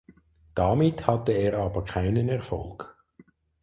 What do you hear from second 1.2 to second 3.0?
er aber keinen Erfolg.